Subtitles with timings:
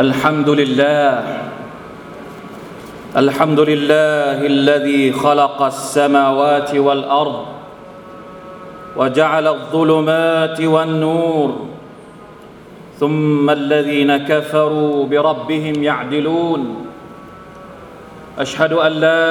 [0.00, 1.12] الحمد لله
[3.16, 7.46] الحمد لله الذي خلق السماوات والأرض
[8.96, 11.50] وجعل الظلمات والنور
[13.00, 16.86] ثم الذين كفروا بربهم يعدلون.
[18.38, 19.24] أشهد أن لا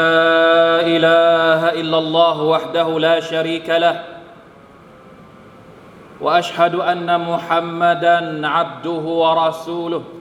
[0.85, 4.01] إله إلا الله وحده لا شريك له
[6.21, 10.18] وأشهد أن محمدا عبده ورسوله.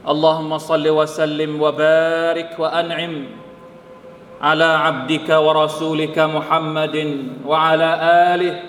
[0.00, 3.14] اللهم صل وسلم وبارك وأنعم
[4.40, 6.96] على عبدك ورسولك محمد
[7.46, 7.90] وعلى
[8.34, 8.62] آله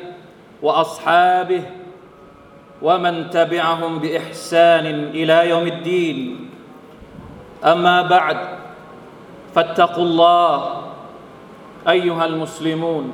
[0.61, 1.63] وأصحابه
[2.81, 6.17] ومن تبعهم بإحسان إلى يوم الدين.
[7.63, 8.37] أما بعد
[9.55, 10.81] فاتقوا الله
[11.87, 13.13] أيها المسلمون.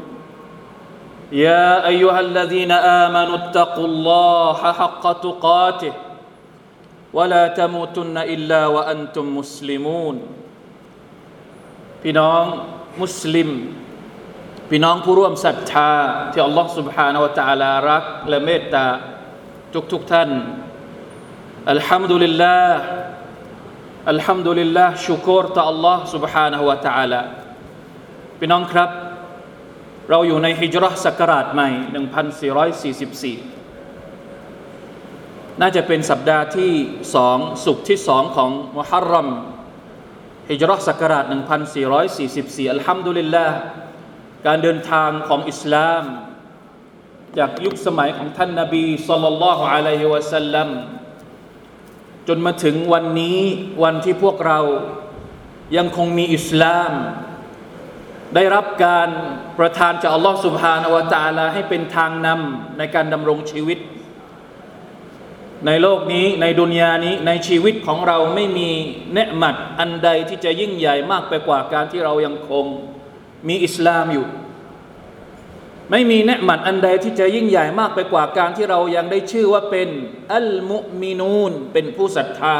[1.31, 6.06] يا أيها الذين آمنوا اتقوا الله حق تقاته.
[7.12, 10.16] ولا تموتن الا وانتم مسلمون
[12.02, 12.44] พี่น้อง
[13.02, 13.50] มุสลิม
[14.70, 15.92] พี่น้องผู้ร่วมศรัทธา
[16.32, 18.86] ที่อัลลอฮ์ سبحانه และ تعالى รักและเมตตา
[19.74, 20.30] ทุกทุกท่าน
[21.70, 22.78] อัลฮัมดุลิลลาห์
[24.10, 27.20] อัลฮัมดุลิลลาห์ชุกรต่อ Allah سبحانه และ تعالى
[28.38, 28.90] พี่น้องครับ
[30.10, 31.68] เราอยู่ในฮิจรัชศักราชใหม่
[33.52, 33.55] 1444
[35.61, 36.71] น่าจะเป็นสัปดาห์ที่
[37.15, 39.27] สองสุขที่สองของมุฮัรรัม
[40.49, 41.25] ฮิจรัชศักราช
[41.97, 43.45] 1444 อัลฮัมดุลิลละ
[44.45, 46.03] การเดินทางของอิสลาม
[47.37, 50.69] จากยุคสมัยของท่านนาบีสุลลัลลอฮุอะลัยฮิวะสัลลัม
[52.27, 53.39] จนมาถึงวันนี้
[53.83, 54.59] วันที่พวกเรา
[55.77, 56.91] ยังคงมีอิสลาม
[58.35, 59.09] ได้รับการ
[59.59, 63.79] ประทานจากอัลลอฮ์สุบฮานอวะตาลาให้เป็นทางนำในการดำรงชีวิต
[65.66, 68.70] ในโลกนี้ในดุนยานี้ในชีวิตของเราไม่มี
[69.14, 72.64] เนืหมัดอันใดที่จะยิ่งใหญ่มากไปกว่าการที่เรายังคง
[73.48, 74.26] มีอิสลามอยู่
[75.90, 79.88] ไม่มีเนืหมัดอันใดที่จะยิ่งใหญ่มากไปกว่าการที่เรายังได้ชื่อว่าเป็น
[80.34, 82.56] อัลมุมินูนเป็นผู้ศรัทธา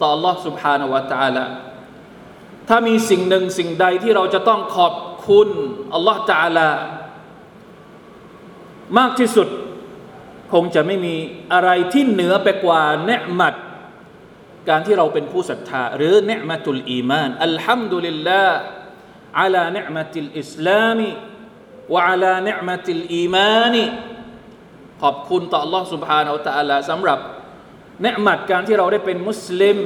[0.00, 1.46] ต่อ Allah سبحانه และ تعالى
[2.68, 4.94] ถ้ามีสิ่งหนึ่งสิ่งใดที่เราจะต้องขอบ
[5.28, 5.48] คุณ
[5.94, 6.68] อัลลอฮ์ تعالى
[8.98, 9.48] มากที่สุด
[10.52, 11.14] คงจะไม่มี
[11.52, 13.54] อะไรที่เหนือไปกว่าเนืมัด
[14.68, 18.58] การที่เราเป็นผู้ศรัทธาหรือเนืมัตุลอีมานอัลฮัมดุลิลลาห์
[19.40, 21.00] على نعمة الإسلام
[21.92, 23.74] وعلى نعمة الإيمان
[25.02, 27.18] ขอบคุณต่อ Allah سبحانه และ تعالى สำหรับ
[28.02, 29.78] เนืมัดการที่เราได้เป็นมุสลิม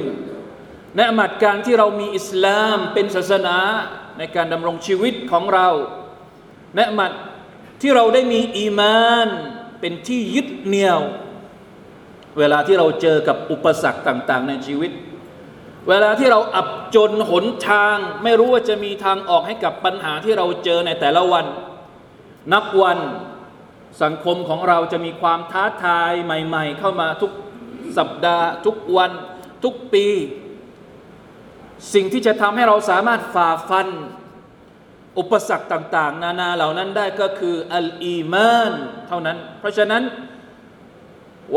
[0.97, 3.57] เนืมัดการที่เรามีอิสลามเป็นศาสนา
[4.17, 5.69] ในการดำรงชีวิตของเรา
[6.75, 7.11] เนืมัด
[7.81, 9.27] ที่เราได้มีอีมาน
[9.80, 11.00] เป็นที่ยึดเหนี่ยว
[12.38, 14.90] เวลาที่เราเจอกับอุปสรรคต่าง ๆ ในชีวิต
[15.88, 21.46] เวลาที่เราอับจนหนทาง ไม่รู้ว่าจะมีทางออกให้กับปัญหาที่เราเจอในแต่ละวัน
[22.52, 22.98] นับวัน
[24.02, 27.32] สังคมของเราจะมีความท้าทายใหม่ ๆ เข้ามาทุก
[27.98, 29.12] สัปดาห์ ทุกวัน
[29.64, 30.06] ทุกปี
[31.94, 33.88] สิ่งที่จะทำให้เราสามารถฝ่าฟัน
[35.19, 38.71] อุปสรรคต่างๆ นานาเหล่านั้นได้ก็คืออัลอีมาน
[39.07, 40.03] เท่านั้น เพราะฉะนั้น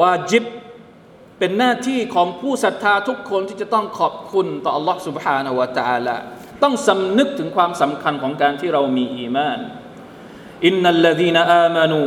[0.00, 0.44] วาจิบ
[1.38, 6.16] เป็นหน้าที่ของผู้ศรัทธาทุกคนที่จะต้องขอบคุณต่อ Allah سبحانه และ تعالى
[6.62, 9.58] ต้องสำนึกถึงความสำคัญของการที่เรามีอีมาน
[10.66, 12.02] อินนัลลดีนอามานู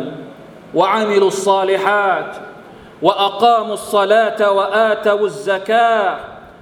[0.79, 2.29] วะอามิลุสซาลิฮัต
[3.05, 6.03] วะอักามุสซาลาตวะอาตวุสซะกา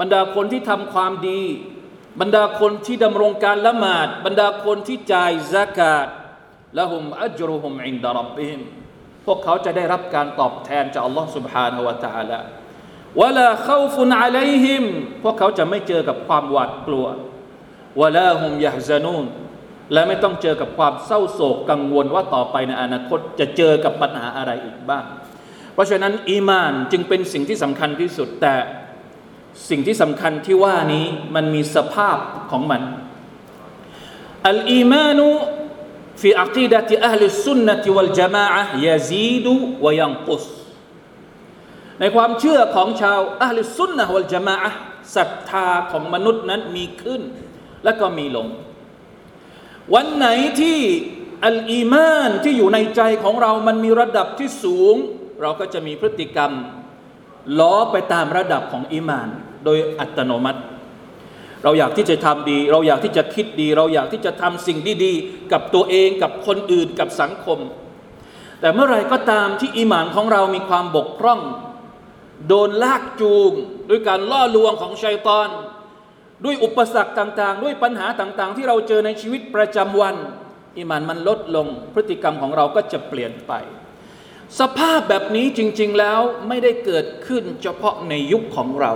[0.00, 1.42] บรรดาคนที่ทำความดี
[2.20, 6.06] บรรดาคนที่ดำรงการละหมาด บรรดาคนที่จ่ายซากาต
[6.78, 8.60] ละหุมอัจรุฮุมอินดารับบิฮิม
[9.26, 12.40] พวกเขาจะได้รับการตอบแทนจากอัลลอฮ์ سبحانه และ تعالى
[13.20, 14.84] วะลาเข้าฟุนอะลัยฮิม
[15.22, 17.06] พวกเขาจะไม่เจอกับความหวาดกลัว
[18.00, 19.24] วะลาฮุมยะฮซานูน
[19.92, 25.04] และไม่ต้องเจอกับความเศร้าโศกกังวลว่าต่อไปในอนาคตจะเจอกับปัญหาอะไรอีกบ้าง
[25.74, 28.54] เพราะฉะนั้นอีมานจึงเป็นสิ่งที่สำคัญที่สุด แต่
[29.70, 32.16] สิ่งที่สำคัญที่ว่านี้มันมีสภาพ
[32.50, 32.82] ของมัน
[34.48, 35.28] อัลอีมานุ
[36.22, 39.46] في عقيدة أهل السنة والجماعة يزيد
[39.84, 40.44] وينقص
[42.00, 44.56] ในความเชื่อของชาวอัลลสุนนะวัลจามะ
[45.16, 47.22] ศรัทธาของมนุษย์นั้นมีขึ้น
[47.84, 48.46] และก็มีลง
[49.93, 50.27] วันไหน
[50.61, 50.77] ที่
[51.45, 54.95] อัลอีมานที่อยู่ในใจของเรามันมีระดับที่สูง
[55.41, 56.51] เราก็จะมีพฤติกรรม
[57.59, 59.27] ล้อไปตามระดับของอีมาน
[59.65, 60.61] โดยอัตโนมัติ
[61.63, 67.59] เราอยากที่จะทำดี เราอยากที่จะคิดดี เราอยากที่จะทำสิ่งดีๆ กับตัวเองกับคนอื่นกับสังคม
[68.61, 71.39] แต่เมื่อไรก็ตามที่อีหมานของเรามีความบกพร่อง
[72.47, 73.51] โดนลากจูง
[73.89, 75.49] ด้วยการล่อลวงของชัยตอน
[76.44, 80.16] ด้วยอุปสรรคต่างๆ ด้วยปัญหาต่างๆ ที่เราเจอในชีวิตประจำวัน
[80.78, 83.52] อีหมานมันลดลงพฤติกรรมของเราก็จะเปลี่ยนไป
[84.60, 88.92] สภาพแบบนี้จริง ๆ แล้วไม่ได้เกิดขึ้นเฉพาะในยุคของเรา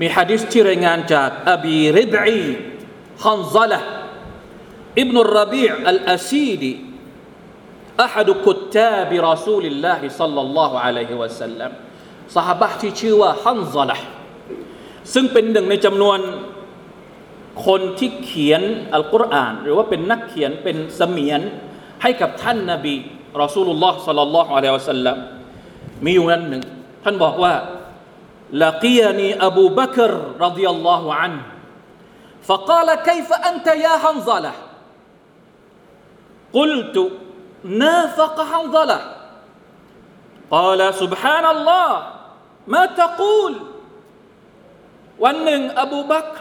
[0.00, 2.40] มีฮะดิษที่รายงานจากอบีริบอี
[3.24, 3.80] ฮันซาละ
[5.00, 6.72] อิบนุรบีอัลอาซีดี
[8.06, 11.70] أحد كتاب رسول الله صلى الله عليه وسلم
[12.36, 13.60] สหบะที่ชื่อว่าฮัน
[15.14, 16.18] ซาละซึ่งเป็นหนึ่งในจำนวน
[17.66, 18.62] คนที่เขียน
[18.94, 21.40] อัลกุรอาน หรือว่าเป็นนักเขียนเป็นเสมียน
[22.02, 22.94] ให้กับท่านนาบี
[23.42, 25.16] รอสูลุลลอฮ์สัลลัลลอฮุอะลัยฮิวะสัลลัม
[26.04, 26.62] มีอยู่นั้นหนึ่ง
[27.04, 27.54] ท่านบอกว่า
[28.52, 31.42] لقيني أبو بكر رضي الله عنه
[32.42, 34.52] فقال كيف أنت يا حنظلة
[36.52, 36.96] قلت
[37.64, 39.00] نافق حنظلة
[40.50, 41.88] قال سبحان الله
[42.66, 43.52] ما تقول
[45.23, 46.33] วันหนึ่ง อบูบักร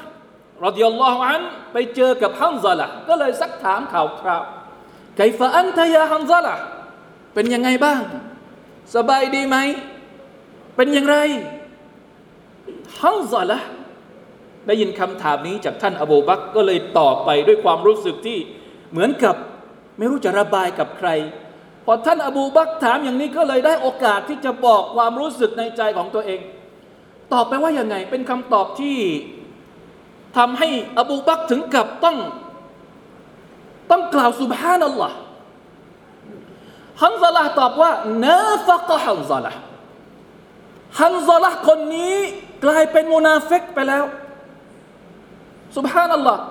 [0.65, 1.43] รดิยัลลอฮุอัน
[1.73, 4.43] ไปเจอกับฮันซาละก็เลยซักถามข่าวคราว
[5.17, 6.55] ไกฟะอันทยาฮันซาละ
[7.35, 8.01] เป็นยังไงบ้าง
[8.95, 9.57] สบายดีไหม
[10.77, 11.17] เป็นอย่างไร
[13.01, 13.59] ฮันซาละ
[14.67, 18.39] ได้ยินคำถามนี้จากท่านอบูบักก็เลยตอบไปด้วยความรู้สึกที่
[18.91, 19.37] เหมือนกับ
[19.99, 21.09] ไม่รู้จะระบายกับใคร
[21.87, 26.41] พอท่านอบูบักถามอย่างนี้ก็เลยได้โอกาสที่จะบอกความรู้สึกในใจของตัวเอง
[27.33, 28.99] ตอบไปว่ายังไง เป็นคำตอบที่
[30.37, 30.69] ทำให้
[30.99, 32.19] อบูบักถึงกับต้อง
[33.91, 35.17] ต้องกล่าว سبحان الله
[37.03, 37.93] ฮันซาลาตอบว่า
[38.27, 39.53] نافق حنظلة
[41.01, 42.17] ฮันซาลาคนนี้
[42.65, 44.05] กลายเป็นมุนาฟิกไปแล้ว
[45.77, 46.43] سبحان الله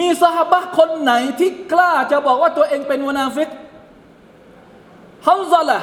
[0.00, 3.48] มีสหบะคนไหนที่กล้าจะบอกว่าตัวเองเป็นมุนาฟิก
[5.26, 5.78] ฮันซาลา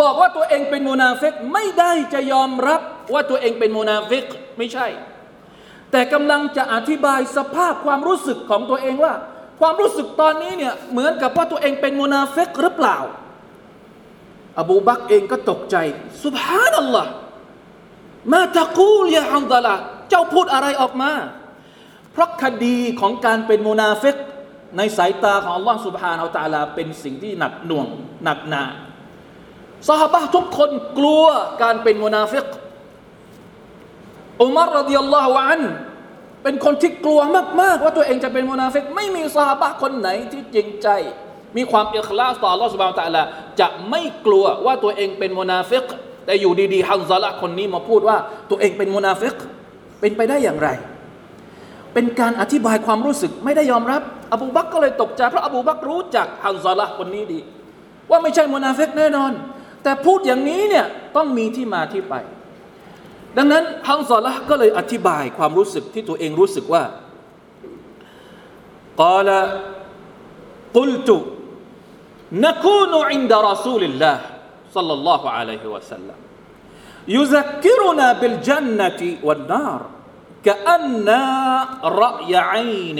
[0.00, 2.80] บอกว่าตัวเองเป็นมุนาฟิกไม่ได้จะยอมรับ
[3.12, 4.24] ว่าตัวเองเป็นมุนาฟิก
[4.58, 4.86] ไม่ใช่
[5.90, 9.14] แต่กำลังจะอธิบายสภาพความรู้สึกของตัวเองว่า
[9.60, 12.98] ความรู้สึกตอนนี้เนี่ยเหมือนกับว่าตัวเองเป็นมุนาฟิกหรือเปล่า
[14.60, 15.76] อบูบักเองก็ตกใจ
[16.24, 19.74] سبحان الله ما تقول يا حنظلة
[20.10, 21.12] เจ้าพูดอะไรออกมา
[22.12, 24.16] เพราะคดีของการเป็นมุนาฟิก
[24.76, 27.86] ในสายตาของอัลลอฮ์ سبحانه وتعالى เป็นสิ่งที่หนักหน่วง
[28.24, 28.64] หนักหนา
[29.89, 31.25] สหบะทุกคนกลัว
[31.63, 32.45] การเป็นมุนาฟิก
[34.41, 35.61] อุมารรดิยัลลอฮุอัน
[36.43, 37.19] เป็นคนที่กลัว
[37.61, 40.87] มากๆ ว่าตัวเองจะเป็นมุนาฟิกไม่มีสหบะคนไหนที่จริงใจ
[41.57, 43.23] มีความอิคลาสต่อ Allah سبحانه และ تعالى
[43.59, 45.85] จะไม่กลัวว่าตัวเองเป็นมุนาฟิก
[46.25, 48.17] แต่อยู่ดีๆฮันซาละคนนี้มาพูดว่า
[48.49, 49.35] ตัวเองเป็นมุนาฟิก
[49.99, 50.69] เป็นไปได้อย่างไร
[51.93, 54.01] เป็นการอธิบายความรู้สึกไม่ได้ยอมรับ
[54.33, 57.39] อบูบักก็เลยตกใจเพราะอบูบักรู้จักฮันซาละคนนี้ดี
[58.09, 59.31] ว่าไม่ใช่มุนาฟิกแน่นอน
[59.83, 60.85] แต่พูดอย่างนี้เนี่ย
[61.15, 62.15] ต้องมีที่มาที่ไป
[63.37, 66.83] ดังนั้นฮันซาละก็เลยอธิบายความรู้สึกที่ตัวเองรู้สึกว่า
[69.01, 69.29] กาล
[70.77, 71.17] กุลตุ
[72.33, 74.19] نكون عند رسول الله
[74.73, 76.17] صلى الله عليه وسلم
[77.07, 79.81] يذكرنا بالجنة والنار
[80.45, 81.09] كأن
[81.83, 82.99] رأي عين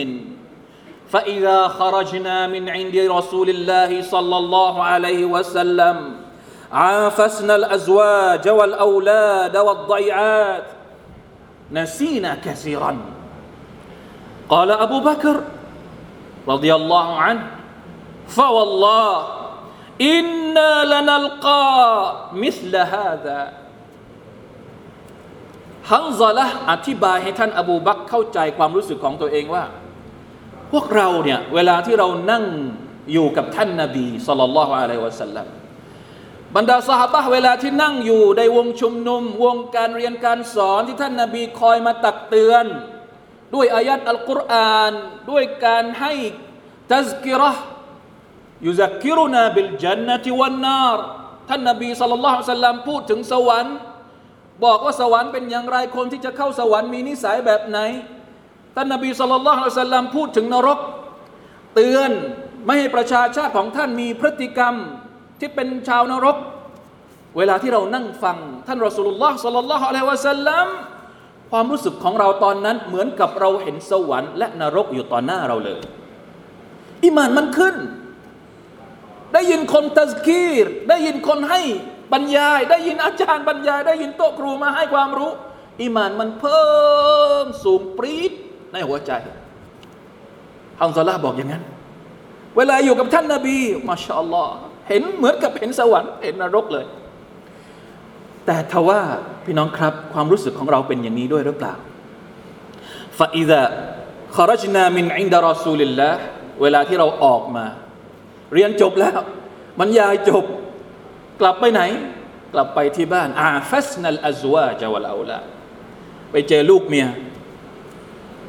[1.09, 6.16] فإذا خرجنا من عند رسول الله صلى الله عليه وسلم
[6.72, 10.64] عافسنا الأزواج والأولاد والضيعات
[11.72, 12.98] نسينا كثيرا
[14.48, 15.36] قال أبو بكر
[16.48, 17.46] رضي الله عنه
[18.28, 19.26] فوالله
[20.00, 21.66] إنا لنلقى
[22.32, 23.40] مثل هذا
[25.92, 29.64] ฮันซาละอธิบายให้ท่านอบูบักเข้าใจความรู้สึกของตัวเองว่า
[30.72, 32.44] พวกเราเนี่ยเวลาที่เรานั่ง
[33.12, 35.46] อยู่กับท่านนาบีสุลต่านละฮ์อะลัยวะสัลลัม
[36.56, 42.64] บรรดาสหบะเวลาที่นั่งอยู่ในวงชุมนุม วงการเรียนการสอนที่ท่านนาบีคอยมาตักเตือน
[43.54, 44.92] ด้วยอายัดอัลกุรอาน
[45.30, 46.12] ด้วยการให้
[46.92, 47.52] ตัซกิระ
[48.66, 50.98] يذكرنا بالجنة والنار
[51.48, 53.76] ท่านนาบี صلى الله عليه وسلم พูดถึงสวรรค์
[54.64, 57.78] บอกว่าสวรรค์เป็นอย่างไรคนที่จะเข้าสวรรค์มีนิสัยแบบไหน
[58.76, 60.78] ท่านนบี صلى الله عليه وسلم พูดถึงนรก
[61.74, 62.10] เตือน
[62.64, 64.74] ไม่ให้ประชาชาติของท่านมีพฤติกรรม
[65.40, 66.36] ที่เป็นชาวนรก
[67.36, 70.66] เวลาที่เรานั่งฟัง ท่านรอสูลุลลอฮ์ صلى الله عليه وسلم
[71.50, 75.80] ความรู้สึกของเราตอนนั้นเหมือนกับเราเห็นสวรรค์และนรกอยู่ต่อหน้าเราเลย
[77.04, 77.76] อิมานมันขึ้น
[79.34, 81.60] ได้ยินคนตัสกีร ได้ยินคนให้
[82.12, 85.32] บรรยาย ได้ยินอาจารย์บรรยาย ได้ยินโต๊ะครูมาให้ความรู้
[85.82, 86.68] อีมานมันเพิ่
[87.44, 88.32] มสูงปรี๊ด
[88.72, 89.10] ในหัวใจ
[90.80, 91.62] ฮังซาลาบอกอย่างนั้น
[92.56, 93.56] เวลาอยู่กับท่านนาบี
[93.88, 94.54] มาชาอัลลอฮ์
[94.88, 96.86] เห็นเหมือนกับเห็นสวรรค์เห็นนรกเลย
[98.46, 99.00] แต่ทว่า
[99.44, 101.74] พี่น้องครับความรู้สึกของเราเป็นอย่างนี้ด้วยหรือเปล่า
[103.18, 106.10] فإذا خرجنا من عند رسول الله
[106.62, 107.66] เวลาที่เราออกมา
[108.54, 109.18] เรียนจบแล้ว
[109.78, 110.44] บรรยายจบ
[111.40, 111.82] กลับไปไหน
[112.54, 115.38] กลับไปที่บ้าน عافسنا الأزواج والأولاد
[116.30, 117.06] ไปเจอลูกเมีย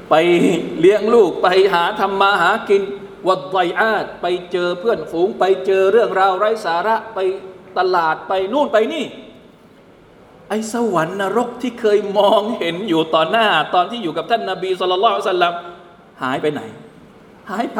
[0.09, 0.15] ไป
[0.79, 2.81] เลี้ยงลูกไปหาทำมาหากิน
[3.27, 7.19] والضيعات ไปเจอเพื่อนฝูง ไปเจอเรื่องราวไร้สาระไป
[7.77, 9.05] ตลาดไปนู่นไปนี่
[10.49, 15.53] ไอ้สวรรค์นรกที่เคยมองเห็นอยู่ต่อหน้า ตอนที่อยู่กับท่านนาบีสุลต่านสัลลัม
[16.23, 16.61] หายไปไหน
[17.51, 17.79] หายไป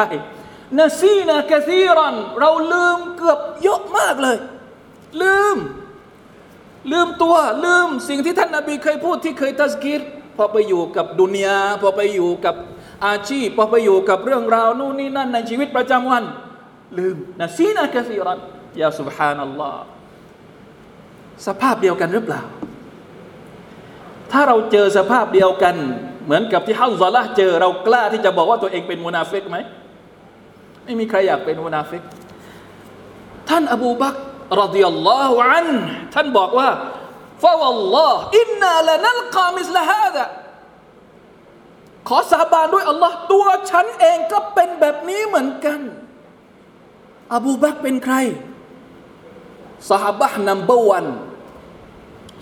[0.79, 4.37] นาซีนากะซีรัน เราลืมเกือบเยอะมากเลย
[5.21, 5.57] ลืม
[6.91, 10.01] ลืมตัวลืมสิ่งที่ท่านนาบีเคยพูดที่เคยตัสกิร
[10.37, 12.55] พอไปอยู่กับดุนยาพอไปอยู่กับ
[13.07, 16.23] อาชีพพอไปอยู่กับเรื่องราวนู่นนี่นั่นในชีวิตประจำวัน
[16.97, 19.83] ลืมنسينا كثيرا يا سبحان الله
[21.47, 22.41] สภาพเดียวกันหรือเปล่า
[24.31, 25.75] ถ้าเราเจอสภาพเดียวกัน
[26.25, 29.57] เหมือนกับที่ฮันซอละเจอเรากล้าที่จะบอกว่าตัวเองเป็นมุนาฟิกไหม
[30.83, 32.01] ไม่มีใครอยากเป็นมุนาฟิก
[33.49, 34.15] ท่านอบูบัก
[34.61, 35.67] رضي الله عنه
[36.13, 36.69] ท่านบอกว่า
[37.43, 40.23] فوالله إنا لنلقى مثل هذا
[42.07, 45.79] ขอสาบานด้วยอัลลอฮ์ตัวฉันเองก็เป็นแบบนี้เหมือนกัน
[47.33, 48.15] อบูบักเป็นใคร
[49.89, 51.07] สหบะนัมเบอร์วัน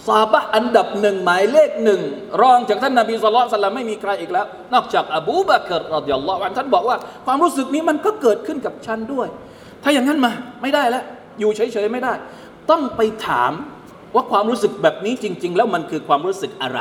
[0.07, 2.01] สาบะอันดับหนึ่งหมายเลขหนึ่ง
[2.41, 9.27] รองจากท่านนาบีสุลต่านไม่มีใครอีกแล้ว นอกจากอบูบากรรดิยัลลอฮฺอันท่านบอกว่า ความรู้สึกนี้มันก็เกิดขึ้นกับฉันด้วย
[9.83, 11.03] ถ้าอย่างนั้นมาไม่ได้แล้ว
[11.39, 12.13] อยู่เฉยๆไม่ได้
[12.69, 13.51] ต้องไปถาม
[14.15, 16.79] ว่าความรู้สึกแบบนี้จริง ๆ แล้วมันคือความรู้สึกอะไร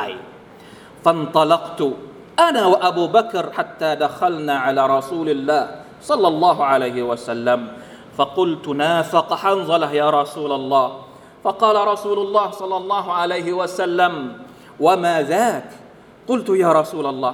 [1.05, 1.87] ฟันตลักตุ
[2.39, 7.67] أنا وأبو بكر حتى دخلنا على رسول الله صلى الله عليه وسلم.
[8.17, 10.87] فقلت نافق حنظلة يا رسول الله.
[11.43, 14.13] فقال رسول الله صلى الله عليه وسلم
[14.79, 15.69] وما ذاك؟
[16.27, 17.33] قلت يا رسول الله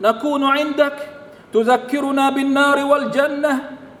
[0.00, 1.08] نكون عندك
[1.52, 3.52] تذكرنا بالنار والجنة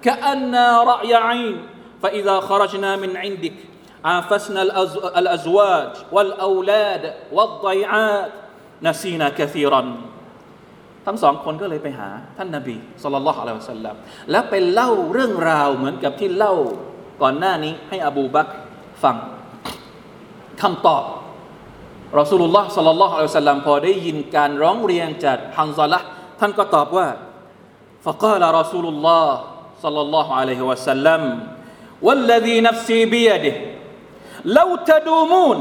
[0.02, 1.66] كأننا رأي عين.
[2.02, 3.54] فإذا خرجنا من عندك
[4.04, 4.62] عافسنا
[5.18, 8.32] الأزواج والأولاد والضيعات
[8.82, 9.96] نسينا كثيرا.
[11.05, 13.95] ทั้งสองคนก็เลยไปหาท่านนาบีสุลต่านละฮ์อะลัยฮิสัลลัม
[14.31, 16.53] แล้วไปเล่าเรื่องราวเหมือนกับที่เล่า
[17.21, 18.47] ก่อนหน้านี้ให้อบูบัก
[19.03, 19.15] ฟัง
[20.61, 21.03] คำตอบ
[22.19, 25.99] รอสูลุลลอฮ์สัลลัลลอฮุอะลัยฮิวสัลลัมพอได้ยินการร้องเรียนจากฮันซาละ
[26.39, 27.07] ท่านก็ตอบว่า
[28.05, 29.27] فقال رسول الله
[29.83, 31.21] صلى الله عليه وسلم
[32.01, 33.55] والذي نفسي بيده
[34.45, 35.59] لو تدومون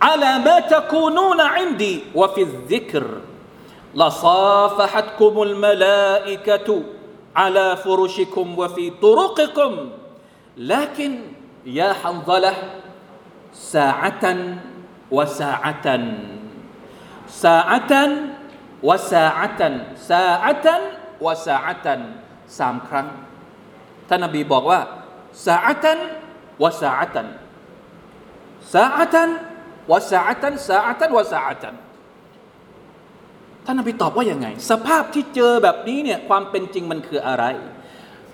[0.00, 3.04] على ما تكونون عندي وفي الذكر
[3.94, 6.68] لصافحتكم الملائكة
[7.36, 9.72] على فرشكم وفي طرقكم
[10.56, 11.12] لكن
[11.66, 12.56] يا حنظله
[13.52, 14.24] ساعة
[15.10, 15.86] وساعة
[17.28, 17.92] ساعة
[18.82, 19.60] وساعة
[19.96, 20.66] ساعة
[21.20, 21.86] وساعة
[22.58, 23.06] สามครั้ง
[24.08, 24.80] ท่านนบีบอกว่า
[25.46, 25.98] สาอัน
[26.62, 27.28] วะสาอัน
[28.72, 29.30] สาอัน
[29.90, 31.74] วะสาอันสาอันวะสาอัน
[33.65, 37.43] ท่านนบีตอบว่าอย่างไง สภาพที่เจอแบบนี้เนี่ยความเป็นจริงมันคืออะไร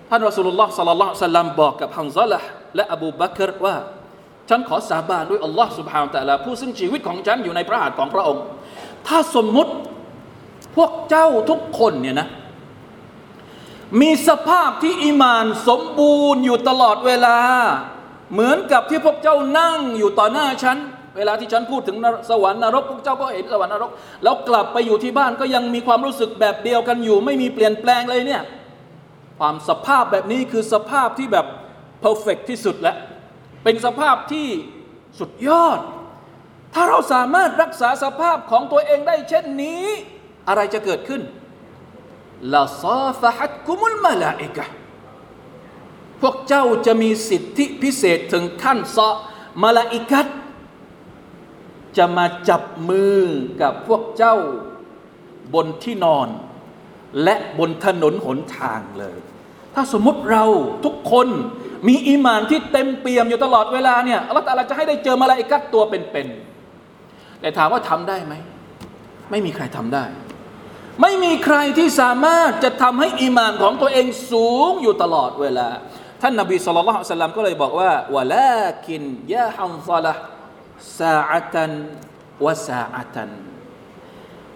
[0.09, 2.39] ท่านรอสุลลอฮ์สัลลัลลอฮุซัลลัมบอกกับฮังซาละ
[2.75, 3.75] และอบูบักรว่า
[4.49, 8.43] ฉันขอสาบานด้วยอัลลอฮ์สุบฮานตะลาผู้ซึ่งชีวิตของฉันอยู่ในพระหัตถ์ของพระองค์
[9.07, 9.73] ถ้าสมมุติ
[10.75, 12.27] พวกเจ้าทุกคนเนี่ยนะ
[14.01, 17.37] มีสภาพที่อิมานสมบูรณ์อยู่ตลอดเวลา
[18.33, 20.77] เหมือนกับที่พวกเจ้านั่งอยู่ต่อหน้าฉัน
[21.17, 21.97] เวลาที่ฉันพูดถึง
[22.29, 23.91] สวรรค์นรกพวกเจ้าก็เห็นสวรรค์นรก
[24.23, 28.43] แล้วกลับไปอยู่ที่บ้านก็ยังมีความรู้สึกแบบเดียวกันอยู่ ไม่มีเปลี่ยนแปลงเลยเนี่ย
[29.39, 31.45] ความสภาพแบบนี้คือสภาพที่แบบ
[32.01, 32.97] เพอร์เฟกที่สุดแล้ว
[33.63, 34.47] เป็นสภาพที่
[35.19, 35.79] สุดยอด
[36.73, 39.85] ถ้าเราสามารถรักษาสภาพของตัวเองได้เช่นนี้
[40.47, 41.21] อะไรจะเกิดขึ้น
[42.53, 44.65] ลาซาฟะฮัดกุมุลมาลาอิกะ
[46.21, 49.09] พวกเจ้าจะมีสิทธิพิเศษถึงขั้นซอ
[49.63, 50.27] มาลาอิกัต
[51.97, 53.17] จะมาจับมือ
[53.61, 54.35] กับพวกเจ้า
[55.53, 56.27] บนที่นอน
[57.23, 59.17] และบนถนนหนทางเลย
[59.75, 60.43] ถ้าสมมติเรา
[60.85, 61.27] ทุกคน
[61.87, 68.33] มีอีมานที่เต็มเปี่ยมอยู่ตลอดเวลาเนี่ยอัลลอฮฺจะให้ได้เจอมาลาอิกัตตัวเป็นๆแต่ถามว่าทำได้ไหม
[69.31, 70.05] ไม่มีใครทำได้
[71.01, 75.69] ไม่มีใครที่สามารถจะทำให้อีมานของตัวเองสูงอยู่ตลอดเวลา
[76.21, 79.01] ท่านนบี صلى الله عليه وسلم ก็เลยบอกว่าولكن
[79.33, 83.29] يا حنظلة ساعة وساعة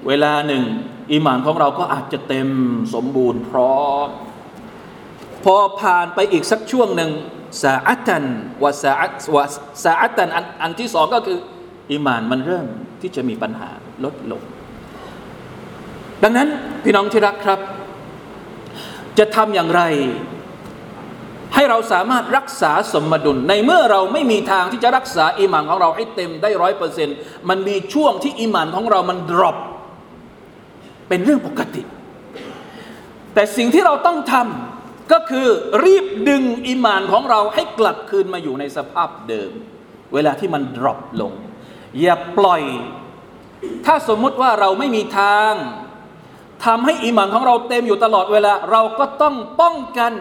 [0.08, 0.64] เวลาหนึ่ง
[1.12, 2.50] อิมานของเราก็อาจจะเต็ม
[2.94, 4.08] สมบูรณ์พร้อม
[5.44, 7.12] พอผ่านไปอีกสักช่วงหนึ่ง
[7.64, 8.24] สาอัตัน
[8.64, 9.44] วาสาอัตวา
[9.84, 11.40] สาอัตันอันอันที่สองก็คือ
[11.92, 12.68] อิมานมันเริ่ม
[13.02, 13.70] ที่จะมีปัญหา
[14.04, 14.42] ลดลง
[16.24, 16.48] ดังนั้น
[16.84, 17.60] พี่น้องที่รักครับ
[19.20, 19.82] จะทำอย่างไร
[21.56, 27.16] ให้เราสามารถรักษาสมดุล ในเมื่อเราไม่มีทางที่จะรักษาอิมานของเราให้เต็มได้ร้อยเปอร์เซ็นต์
[27.50, 29.58] มันมีช่วงที่อิมานของเรามันดรอป
[31.08, 31.82] เป็นเรื่องปกติ
[33.34, 35.48] แต่สิ่งที่เราต้องทำก็คือ
[35.86, 39.52] รีบดึงอิมานของเราให้กลับคืนมาอยู่ในสภาพเดิม
[40.14, 41.34] เวลาที่มัน drop ลง
[42.02, 42.64] อย่าปล่อย
[43.86, 45.54] ถ้าสมมุติว่าเราไม่มีทาง
[46.66, 50.14] ทำให้อิมานของเราเต็มอยู่ตลอดเวลา เราก็ต้องป้องกัน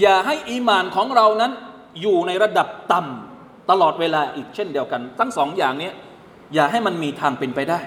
[0.00, 1.52] อย่าให้อิมานของเรานั้น
[2.00, 5.90] อยู่ในระดับต่ำตลอดเวลาอีกเช่นเดียวกัน ทั้งสองอย่างนี้
[6.54, 7.80] อย่าให้มันมีทางเป็นไปได้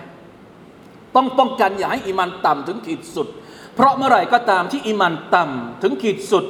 [1.16, 3.28] ต้องป้องกันอย่าให้อีมานต่ำถึงขีดสุด
[3.76, 6.46] เพราะเมื่อไหร่ก็ตามที่อีมานต่ำถึงขีดสุด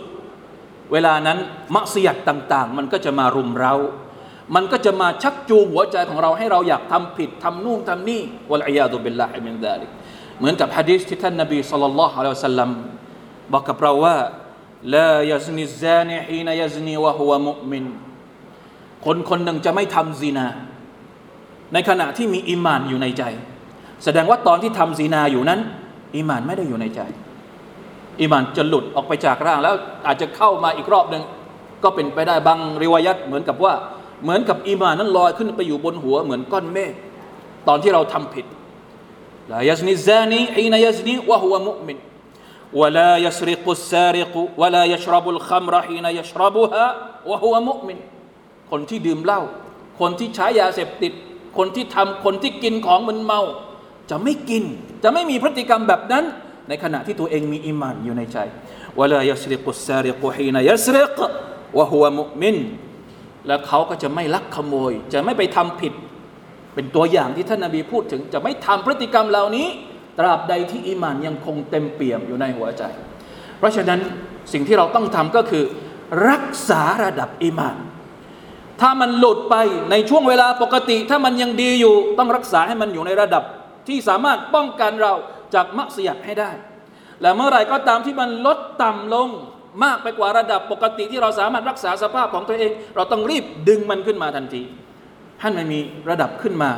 [0.92, 1.38] เวลานั้น
[1.76, 3.74] มะอ์ซียะฮ์ต่าง ๆ มันก็จะมารุมเรา
[4.56, 9.90] มันก็จะมาชักจูงหัวใจของเราให้เราอยากทำผิดทำนู่นทำนี่والعياذ بالله من ذلك
[10.38, 12.70] เหมือนกับฮะดีษที่ท่านนบีصلى الله عليه وسلم
[13.54, 14.16] บอกกับเราว่า
[14.96, 17.86] لا يزني الزاني حين يزني وهو مؤمن
[19.06, 20.48] คนคนหนึ่งจะไม่ทำซีนา
[21.74, 23.24] ในขณะที่มีอิมานอยู่ในใจ
[24.04, 25.60] แสดงว่าตอนที่ทำซีนาอยู่นั้น
[26.16, 27.02] อิมานไม่ได้อยู่ในใจ
[28.22, 29.76] อิมานจะหลุดออกไปจากร่างแล้ว
[30.08, 31.24] อาจจะเข้ามาอีกรอบหนึ่ง
[31.84, 33.74] ก็เป็นไปได้บางริวายัตเหมือนกับว่า
[34.24, 36.94] เหมือนกับอิมานนั้นลอยขึ้นไปอยู่บนหัวเหมือนก้อนเมฆ
[37.68, 38.46] ตอนที่เราทำผิด
[39.52, 41.98] ลายซนิซานีฮีนายซนีวะฮุวมุมิน
[42.81, 46.85] ولا يسرق السارق ولا يشرب الخمر حين يشربها
[47.31, 47.99] وهو مؤمن
[48.71, 49.41] คนที่ดื่มเหล้า
[50.01, 51.13] คนที่ใช้ยาเสพติด
[51.59, 53.41] คนที่ทำคนที่กินของมึนเมา
[54.11, 54.65] จะไม่กิน
[55.03, 56.25] จะไม่มีพฤติกรรมแบบนั้น
[56.69, 58.39] ในขณะที่ตัวเองมีอิมานอยู่ในใจ
[58.99, 61.17] ولا يسرق السارق حين يسرق
[61.79, 62.57] وهو مؤمن
[63.47, 65.93] แล้วเขาก็จะไม่ลักขโมย จะไม่ไปทำผิด
[66.75, 69.69] เป็นตัวอย่างที่ท่านนาบีพูดถึง จะไม่ทำพฤติกรรมเหล่านี้
[70.22, 72.84] ตราบใดที่อิมานยังคงเต็มเปี่ยมอยู่ในหัวใจ
[73.58, 74.00] เพราะฉะนั้น
[74.54, 75.64] สิ่งที่เราต้องทำก็คือ
[76.30, 77.78] รักษาระดับอิมาน
[78.82, 79.56] ถ้ามันหลุดไป
[79.92, 83.44] ในช่วงเวลาปกติ ถ้ามันยังดีอยู่ต้องรักษาให้มันอยู่ในระดับ
[83.88, 85.14] ที่สามารถป้องกันเรา
[85.54, 86.52] จากมักเสียดให้ได้
[87.22, 89.30] และเมื่อไหร่ก็ตามที่มันลดต่ำลง
[89.84, 94.62] มากไปกว่าระดับปกติที่เราสามารถรักษาสภาพของตัวเอง เราต้องรีบดึงมันขึ้นมาทันที
[95.42, 95.80] ท่านไม่มี
[96.10, 96.72] ระดับขึ้นมา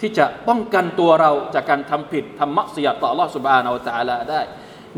[0.00, 4.40] ที่จะป้องกันตัวเราจากการทำผิดทำมักเสียต่อ Allah سبحانه และ تعالى ได้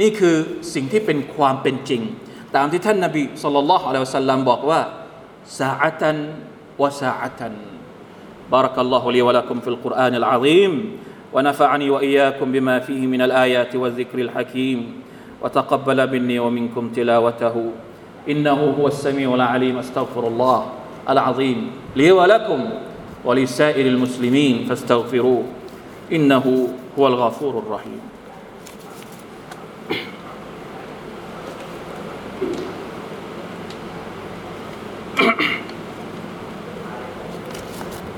[0.00, 0.36] นี่คือ
[0.74, 2.02] สิ่งที่เป็นความเป็นจริง
[2.56, 4.80] ตามที่ท่านนบีสุลต่านละฮ์อะลัยฮิวสัลลัมบอกว่า
[5.60, 6.16] สาอัตัน
[6.82, 7.54] วะสาอัตัน
[8.48, 10.72] بارك الله لي ولكم في القرآن العظيم
[11.32, 14.78] ونفعني وإياكم بما فيه من الآيات والذكر الحكيم
[15.42, 17.56] وتقبل مني ومنكم تلاوته
[18.28, 20.58] إنه هو السميع العليم استغفر الله
[21.08, 21.58] العظيم
[21.96, 22.60] لي ولكم
[23.25, 25.43] ولسائر المسلمين فاستغفروه
[26.11, 26.67] إنه
[26.99, 28.01] هو الغفور الرحيم.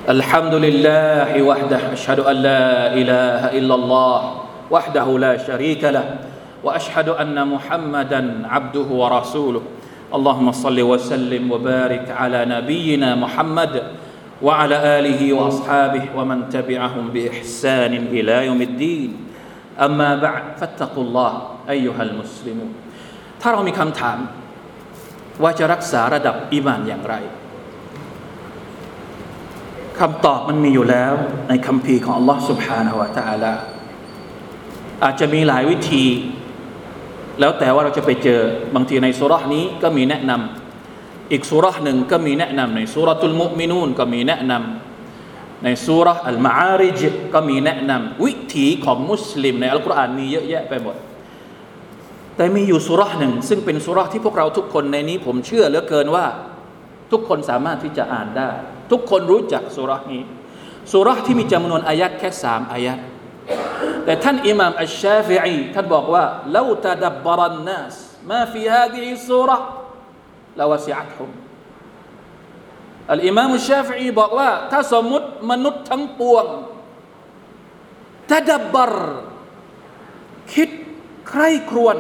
[0.10, 4.20] الحمد لله وحده أشهد أن لا إله إلا الله
[4.72, 6.20] وحده لا شريك له
[6.64, 9.62] وأشهد أن محمدا عبده ورسوله.
[10.14, 13.84] اللهم صل وسلم وبارك على نبينا محمد
[14.45, 19.11] وعلى آله وأصحابه ومن تبعهم بإحسان إلى يوم الدين
[19.87, 21.33] أما بعد فاتقوا الله
[21.69, 22.73] أيها المسلمون
[23.41, 24.19] ถ้าเรามีคำถาม
[25.43, 27.15] ว่าจะรักษาระดับอิมานอย่างไร
[30.01, 31.15] คำตอบมันมีอยู่แล้ว
[31.49, 33.55] ในคำพีของ Allah سبحانه และ تعالى
[35.05, 36.05] อาจจะมีหลายวิธี
[37.41, 38.41] แล้วแต่ว่าเราจะไปเจอ
[38.75, 40.64] บางทีในสุรานี้ก็มีแนะนำ
[41.32, 47.02] อีกสุราหนึ่งก็มีแนะนำในสุรตุลมุมินูนก็มีแนะนำในสุรอัลมาอาริจ
[47.34, 50.96] ก็มีแนะนำวิถีของมุสลิมในอัลกุรอานมีเยอะแยะไปหมด
[52.36, 56.26] แต่มีอยู่สุราหนึ่ง ซึ่งเป็นสุราที่พวกเราทุกคนในนี้ ผมเชื่อเหลือเกินว่า
[57.12, 58.50] ทุกคนสามารถที่จะอ่านได้
[58.92, 60.24] ทุกคนรู้จักสุรานี้
[60.92, 63.00] สุราที่มีจำนวนอายัดแค่สามอายัด
[64.06, 66.24] แต่ท่านอิหม่ามอัชชาฟิอีท่านบอกว่า
[66.56, 67.96] ลาตดับบรันนัส
[68.32, 69.52] มาฟีฮาดีสุร
[70.60, 71.30] ลาวสิอัตฮุม
[73.12, 76.46] อัลอิมามอัชชาฟีบอกว่า ถ้าสมมุติมนุษย์ทั้งปวง
[78.30, 78.96] ตดับบร
[80.54, 80.70] คิด
[81.30, 81.98] ใคร่ครวญ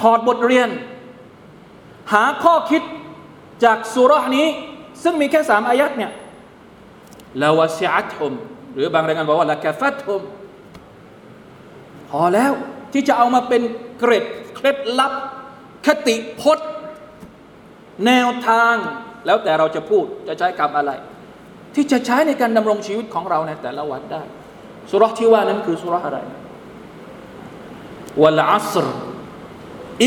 [0.00, 0.68] ถอดบทเรียน
[2.12, 2.82] หาข้อคิด
[3.64, 4.48] จากสุรนี้
[5.02, 6.12] ซึ่งมีแค่สามอายัดเนี่ย
[7.42, 8.32] ลาวสิอัตฮุม
[8.74, 10.22] หรือบางรายงานบอกว่าละกฟัตฮุม
[12.10, 12.52] พอแล้ว
[12.92, 13.62] ที่จะเอามาเป็น
[13.98, 15.12] เกร็ดเคล็ดลับ
[15.86, 16.70] คติพจน์
[18.04, 18.74] แนวทาง
[19.26, 20.90] แล้วแต่เราจะพูดจะใช้คำอะไร
[21.74, 24.22] ที่จะใช้ในการดำรงชีวิตของเราในแต่ละวันได้
[24.90, 26.18] สุรที่ว่านั้นคือสุรอะไร
[28.22, 28.86] วลอัสร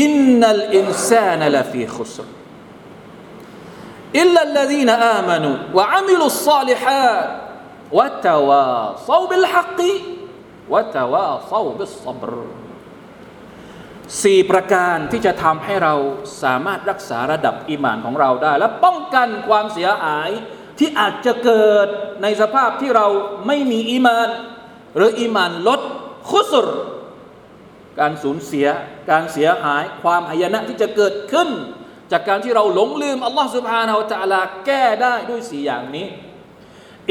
[0.00, 2.28] อินนัลอินซานลฟีขุสร
[4.20, 7.28] إلا الذين آمنوا وعملوا الصالحات
[7.98, 12.59] وتواصوا بالحق وتواصوا بالصبر
[14.22, 15.94] สี่ประการที่จะทำให้เรา
[16.42, 20.30] สามารถรักษาระดับอีมานของเราได้ และป้องกันความเสียหาย
[20.78, 21.86] ที่อาจจะเกิด
[22.22, 23.06] ในสภาพที่เรา
[23.46, 24.28] ไม่มีอีมาน
[24.96, 25.80] หรืออิมานลด
[26.30, 26.66] คุสุร
[27.98, 28.66] การสูญเสีย
[29.10, 31.48] การเสียหาย ความหายนะที่จะเกิดขึ้น
[32.12, 36.06] จากการที่เราหลงลืมอัลลอฮฺสุบฮานาอัลตะลาแก้ได้ด้วยสี่อย่างนี้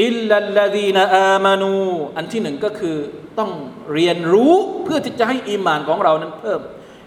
[0.04, 1.74] อิลลัลลดีนอามานู
[2.16, 2.96] อันที่หนึ่งก็คือ
[3.38, 3.50] ต้อง
[3.94, 6.60] เรียนรู้เพื่อที่จะให้อิมานของเรานั้นเพิ่ม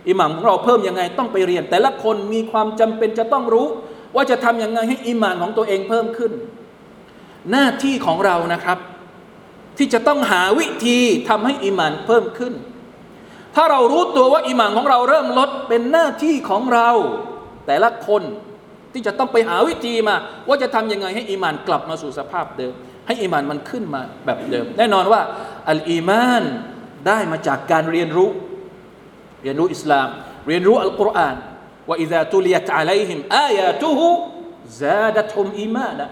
[0.07, 3.67] อิหมานของเราเพิ่มยังไงต้องไปเรียน แต่ละคนมีความจำเป็นจะต้องรู้
[4.15, 6.31] ว่าจะทำยังไงให้อิมานของตัวเองเพิ่มขึ้น
[7.51, 8.77] หน้าที่ของเรานะครับ
[9.77, 12.53] ที่จะต้องหาวิธีทำให้อิมานเพิ่มขึ้น
[13.55, 16.89] ถ้าเรารู้ตัวว่าอิมานของเราเริ่มลดเป็นหน้าที่ของเรา
[17.67, 18.23] แต่ละคน
[18.93, 20.15] ที่จะต้องไปหาวิธีมา
[20.47, 22.73] ว่าจะทำยังไงให้อิมานกลับมาสู่สภาพเดิม
[23.07, 25.21] ให้อิมานมันขึ้นมาแบบเดิม แน่นอนว่า
[25.69, 26.43] อัลอีมาน
[27.07, 28.29] ได้มาจากการเรียนรู้
[29.43, 30.07] เรียนรู้อิสลาม
[30.47, 31.35] เรียนรู้อัลกุรอาน
[31.89, 34.07] ว่าอิซาตุลียตอะลัยฮิมอายาตุฮุ
[34.81, 36.05] ซาดัตฮุมอีมานะ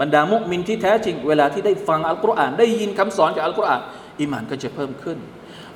[0.00, 3.80] บรรดามุมินที่แท้จริง เวลาที่ได้ฟังอัลกุรอาน ได้ยินคำสอนจากอัลกุรอาน
[4.20, 5.18] อิมานก็จะเพิ่มขึ้น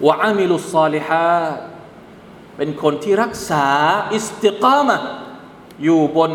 [0.06, 1.42] วะอามิลุสซาลิฮา
[2.56, 3.66] เป็นคนที่รักษา
[4.14, 4.96] อิสติกามะ
[5.84, 6.32] อยู่บน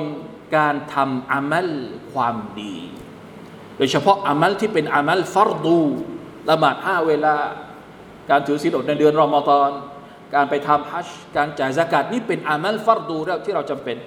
[0.55, 1.69] การทำอามัล
[2.11, 2.77] ความดี
[3.77, 5.81] โดยเฉพาะอามัลที่เป็นอามัลฟัรดู
[6.49, 7.35] ละหมาดห้าเวลา
[8.29, 9.69] การถือศีลอดในเดือนรอมฎอน
[10.35, 13.97] การไปทำฮัจการจ่ายสกาดนี่เป็นอามัลฟัรดูแล้วที่เราจำเป็น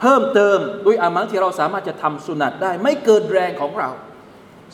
[0.00, 3.90] เพิ่มเติมด้วยอามัลที่เราสามารถจะทำสุนัตได้ ไม่เกินแรงของเรา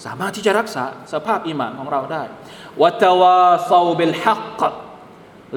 [0.04, 2.22] สามารถที่จะรักษาสภาพอิมานของเราได้
[2.82, 3.38] วัตวา
[3.70, 4.62] ซาเบลฮักก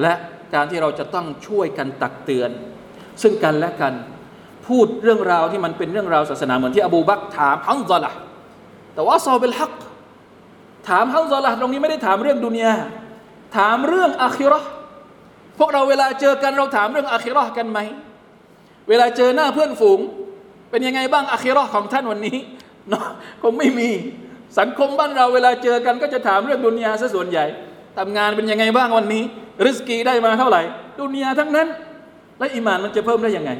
[0.00, 0.14] และ
[0.54, 2.50] การที่เราจะต้องช่วยกันตักเตือน
[3.22, 3.94] ซึ่งกันและกัน
[4.66, 8.12] พูดเรื่องราวที่มันเป็นเรื่องราวศาสนาเหมือนที่อบูบักถามฮังซอละ
[8.94, 9.74] แต่ว่าซอบิลฮัก
[10.88, 12.74] ถามฮังซอละตรงนี้ไม่ได้ถามเรื่องดุนยา
[13.56, 14.60] ถามเรื่องอาคิรอ
[15.58, 17.78] พวกเราเวลาเจอกันเราถามเรื่องอาคิรอกันไหม
[18.88, 20.00] เวลาเจอหน้าเพื่อนฝูง
[20.70, 22.38] เป็นยังไงบ้างอาคิรอของท่านวันนี้
[22.88, 23.06] เนาะ
[23.42, 23.90] คงไม่มี
[24.58, 27.44] สังคมบ้านเราเวลาเจอกันก็จะถามเรื่องดุนยาซะส่วนใหญ่
[27.98, 29.22] ทำงานเป็นยังไงบ้างวันนี้
[29.64, 30.62] ริสกีได้มาเท่าไหร่
[31.00, 31.68] ดุนยาทั้งนั้น
[32.38, 33.50] และอิมานมันจะเพิ่มได้ยังไง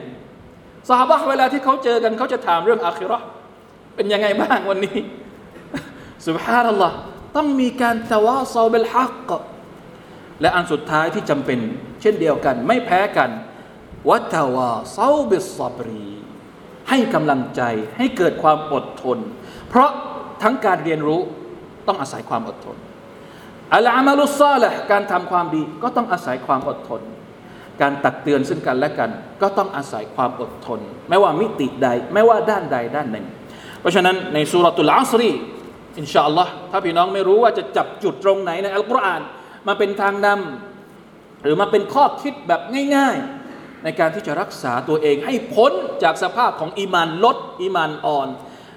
[0.89, 3.19] สาบะเวลาที่เขาเจอกันเขาจะถามเรื่องอาคิรอ
[3.97, 4.99] เป็นยังไงบ้างวันนี้
[6.27, 6.97] สุบฮานัลลอฮ์
[7.37, 9.31] ต้องมีการตะวาซาเบลฮัก
[10.41, 11.59] และอันสุดท้ายที่จำเป็น
[12.01, 13.31] เช่นเดียวกัน ไม่แพ้กัน
[14.09, 16.07] วัตวาเซาบิสซอบรี
[16.89, 17.63] ให้กำลังใจ
[17.99, 19.19] ให้เกิดความอดทน
[19.69, 19.91] เพราะ
[20.43, 21.21] ทั้งการเรียนรู้
[21.87, 22.77] ต้องอาศัยความอดทน
[23.75, 27.03] อัลอามาลุซาละการทำความดีก็ต้องอาศัยความอดทน
[27.81, 29.11] การตักเตือนซึ่งกันและกัน
[29.43, 33.27] ก็ต้องอาศัยความอดทน ไม่ว่ามิติใด ไม่ว่าด้านใดด้านหนึ่ง
[33.81, 35.31] เพราะฉะนั้นในสุรตุลอัสรี
[35.99, 39.23] อินชาอัลลอฮ์ถ้าพี่น้องไม่รู้ว่าจะจับจุดตรงไหนในอัลกุรอาน
[39.67, 42.61] มาเป็นทางนำหรือมาเป็นข้อคิดแบบ
[42.97, 43.17] ง่าย
[43.51, 48.29] ๆ ในการที่จะรักษาตัวเองให้พ้นจากสภาพของอีมานลดอีมานอ่อน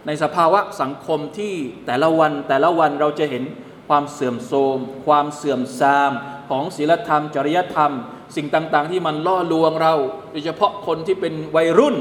[0.06, 1.54] ในสภาวะสังคมที่
[1.86, 3.44] แต่ละวันแต่ละวันเราจะเห็น
[3.90, 6.12] ความเสื่อมโทรม ความเสื่อมทราม
[6.50, 7.92] ของศีลธรรม จริยธรรม
[8.36, 9.94] สิ่งต่างๆ ที่มันล่อลวงเรา
[10.32, 11.96] โดยเฉพาะคนที่เป็นวัยรุ่น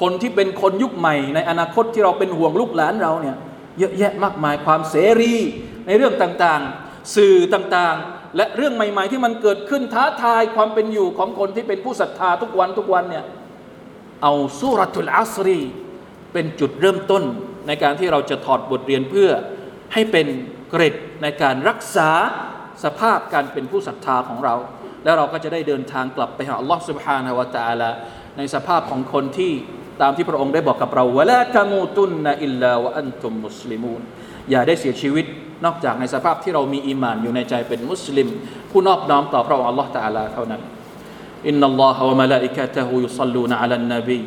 [0.00, 3.36] คนที่เป็นคนยุคใหม่ ในอนาคตที่เราเป็นห่วงลูกหลานเราเนี่ย
[3.78, 5.34] เยอะแยะมากมายความเสรี
[5.86, 13.25] ในเรื่องต่างๆ สื่อต่างๆ และเรื่องใหม่ๆที่มันเกิดขึ้นท้าทายความเป็นอยู่ของคนที่เป็นผู้ศรัทธาทุกวันทุกวันเนี่ย
[14.23, 15.61] เอาสุรทุลอัสรี
[16.33, 17.23] เป็นจุดเริ่มต้น
[17.67, 19.29] ในการที่เราจะถอดบทเรียนเพื่อ
[19.93, 20.27] ให้เป็น
[20.69, 22.09] เกร็ดในการรักษา
[22.83, 24.55] สภาพการเป็นผู้ศรัทธาของเรา
[25.03, 27.89] แล้วเราก็จะได้เดินทางกลับไปหาอัลลอฮฺ سبحانه และ تعالى
[28.37, 29.53] ในสภาพของคนที่
[30.01, 34.01] ตามที่พระองค์ได้บอกกับเราวะลาตะมูตุนนะอิลลาวะอันตุมมุสลิมูน
[34.51, 35.25] อย่าได้เสียชีวิต
[35.65, 38.27] นอกจากในสภาพที่เรามีอีมานอยู่ในใจเป็นมุสลิม
[38.71, 40.61] ผู้นอบน้อมต่อพระองค์ Allah Taala เท่านั้น
[41.45, 44.23] إن الله وملائكته يصلون على النبي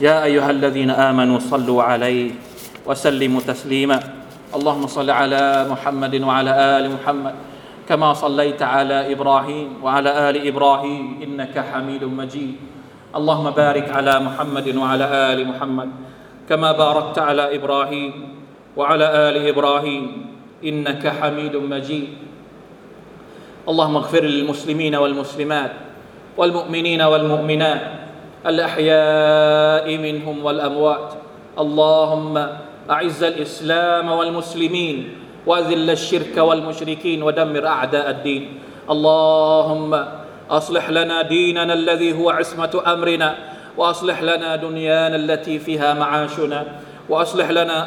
[0.00, 2.30] يا أيها الذين آمنوا صلوا عليه
[2.86, 3.98] وسلموا تسليما
[4.56, 7.34] اللهم صل على محمد وعلى آل محمد
[7.88, 12.56] كما صليت على إبراهيم وعلى آل إبراهيم إنك حميد مجيد
[13.16, 15.90] اللهم بارك على محمد وعلى آل محمد
[16.48, 18.12] كما باركت على إبراهيم
[18.76, 20.04] وعلى آل إبراهيم
[20.63, 22.09] إنك حميد مجيد.
[23.69, 25.71] اللهم اغفر للمسلمين والمسلمات
[26.37, 27.81] والمؤمنين والمؤمنات
[28.45, 31.13] الأحياء منهم والأموات.
[31.59, 32.47] اللهم
[32.89, 34.97] أعز الإسلام والمسلمين
[35.45, 38.59] وأذل الشرك والمشركين ودمر أعداء الدين.
[38.89, 39.91] اللهم
[40.49, 43.35] أصلح لنا ديننا الذي هو عصمة أمرنا
[43.77, 46.65] وأصلح لنا دنيانا التي فيها معاشنا.
[47.09, 47.77] وأصلح لنا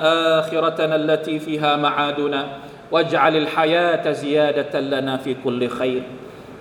[0.41, 2.47] آخرتنا التي فيها معادنا
[2.91, 6.03] واجعل الحياة زيادة لنا في كل خير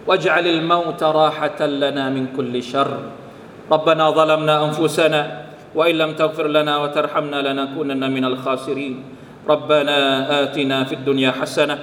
[0.08, 3.00] واجعل الموت راحة لنا من كل شر.
[3.72, 5.42] ربنا ظلمنا أنفسنا
[5.76, 9.04] وإن لم تغفر لنا وترحمنا لنكونن من الخاسرين.
[9.50, 9.98] ربنا
[10.44, 11.78] آتنا في الدنيا حسنة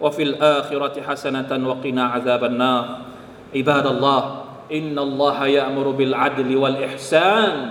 [0.00, 2.84] وفي الآخرة حسنة وقنا عذاب النار.
[3.56, 4.22] عباد الله
[4.72, 7.70] إن الله يأمر بالعدل والإحسان.